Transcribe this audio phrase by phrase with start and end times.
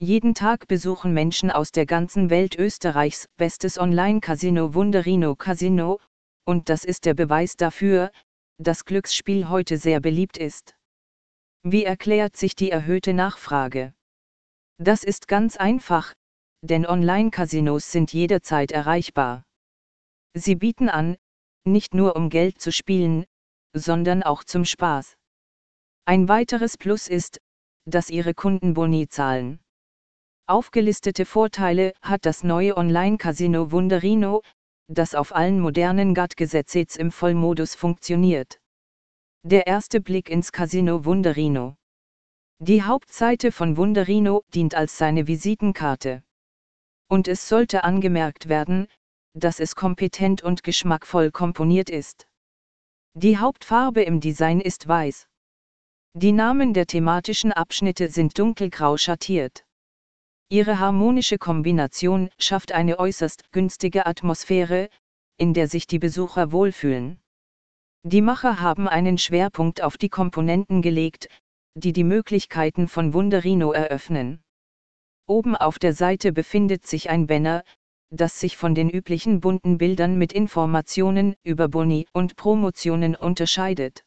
[0.00, 5.98] Jeden Tag besuchen Menschen aus der ganzen Welt Österreichs bestes Online-Casino Wunderino Casino,
[6.44, 8.12] und das ist der Beweis dafür,
[8.58, 10.76] dass Glücksspiel heute sehr beliebt ist.
[11.64, 13.92] Wie erklärt sich die erhöhte Nachfrage?
[14.78, 16.14] Das ist ganz einfach,
[16.62, 19.42] denn Online-Casinos sind jederzeit erreichbar.
[20.32, 21.16] Sie bieten an,
[21.64, 23.24] nicht nur um Geld zu spielen,
[23.74, 25.16] sondern auch zum Spaß.
[26.04, 27.40] Ein weiteres Plus ist,
[27.84, 29.58] dass ihre Kunden Boni zahlen.
[30.50, 34.40] Aufgelistete Vorteile hat das neue Online-Casino Wunderino,
[34.86, 38.58] das auf allen modernen GATT-Gesetzes im Vollmodus funktioniert.
[39.42, 41.76] Der erste Blick ins Casino Wunderino.
[42.60, 46.22] Die Hauptseite von Wunderino dient als seine Visitenkarte.
[47.10, 48.88] Und es sollte angemerkt werden,
[49.34, 52.26] dass es kompetent und geschmackvoll komponiert ist.
[53.12, 55.28] Die Hauptfarbe im Design ist weiß.
[56.14, 59.67] Die Namen der thematischen Abschnitte sind dunkelgrau schattiert.
[60.50, 64.88] Ihre harmonische Kombination schafft eine äußerst günstige Atmosphäre,
[65.36, 67.20] in der sich die Besucher wohlfühlen.
[68.02, 71.28] Die Macher haben einen Schwerpunkt auf die Komponenten gelegt,
[71.74, 74.42] die die Möglichkeiten von Wunderino eröffnen.
[75.26, 77.62] Oben auf der Seite befindet sich ein Banner,
[78.08, 84.02] das sich von den üblichen bunten Bildern mit Informationen über Boni und Promotionen unterscheidet.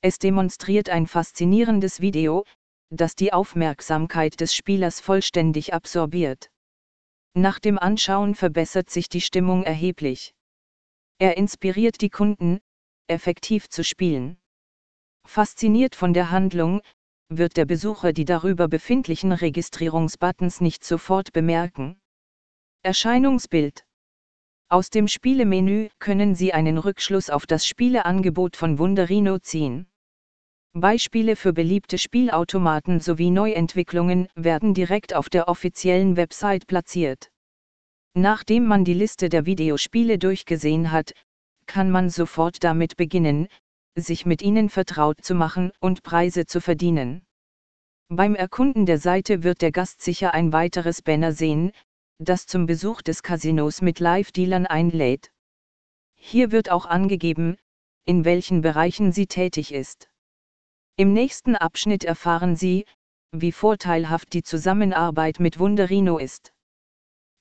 [0.00, 2.44] Es demonstriert ein faszinierendes Video,
[2.90, 6.50] das die Aufmerksamkeit des Spielers vollständig absorbiert.
[7.34, 10.34] Nach dem Anschauen verbessert sich die Stimmung erheblich.
[11.18, 12.60] Er inspiriert die Kunden,
[13.06, 14.38] effektiv zu spielen.
[15.26, 16.80] Fasziniert von der Handlung,
[17.28, 22.00] wird der Besucher die darüber befindlichen Registrierungsbuttons nicht sofort bemerken.
[22.82, 23.84] Erscheinungsbild
[24.68, 29.89] Aus dem Spielemenü können Sie einen Rückschluss auf das Spieleangebot von Wunderino ziehen.
[30.72, 37.32] Beispiele für beliebte Spielautomaten sowie Neuentwicklungen werden direkt auf der offiziellen Website platziert.
[38.14, 41.12] Nachdem man die Liste der Videospiele durchgesehen hat,
[41.66, 43.48] kann man sofort damit beginnen,
[43.96, 47.26] sich mit ihnen vertraut zu machen und Preise zu verdienen.
[48.08, 51.72] Beim Erkunden der Seite wird der Gast sicher ein weiteres Banner sehen,
[52.18, 55.32] das zum Besuch des Casinos mit Live-Dealern einlädt.
[56.14, 57.56] Hier wird auch angegeben,
[58.04, 60.10] in welchen Bereichen sie tätig ist.
[61.00, 62.84] Im nächsten Abschnitt erfahren Sie,
[63.32, 66.52] wie vorteilhaft die Zusammenarbeit mit Wunderino ist.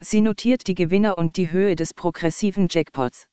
[0.02, 3.28] Sie notiert die Gewinner und die Höhe des progressiven Jackpots.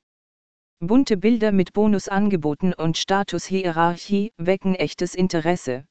[0.81, 5.87] Bunte Bilder mit Bonusangeboten und Statushierarchie wecken echtes Interesse.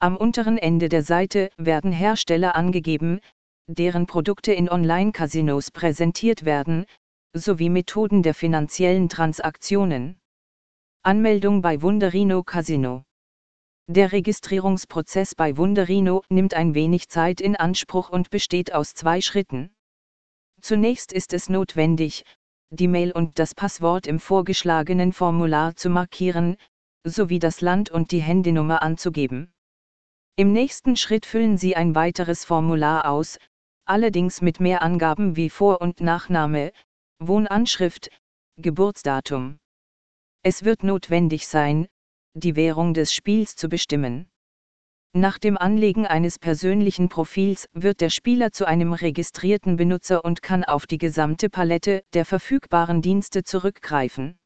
[0.00, 3.20] Am unteren Ende der Seite werden Hersteller angegeben,
[3.68, 6.86] deren Produkte in Online-Casinos präsentiert werden,
[7.36, 10.18] sowie Methoden der finanziellen Transaktionen.
[11.04, 13.04] Anmeldung bei Wunderino Casino
[13.86, 19.74] der Registrierungsprozess bei Wunderino nimmt ein wenig Zeit in Anspruch und besteht aus zwei Schritten.
[20.60, 22.24] Zunächst ist es notwendig,
[22.70, 26.56] die Mail und das Passwort im vorgeschlagenen Formular zu markieren,
[27.04, 29.52] sowie das Land und die Handynummer anzugeben.
[30.36, 33.38] Im nächsten Schritt füllen Sie ein weiteres Formular aus,
[33.84, 36.72] allerdings mit mehr Angaben wie Vor- und Nachname,
[37.18, 38.10] Wohnanschrift,
[38.56, 39.58] Geburtsdatum.
[40.42, 41.86] Es wird notwendig sein,
[42.34, 44.28] die Währung des Spiels zu bestimmen.
[45.16, 50.64] Nach dem Anlegen eines persönlichen Profils wird der Spieler zu einem registrierten Benutzer und kann
[50.64, 54.36] auf die gesamte Palette der verfügbaren Dienste zurückgreifen.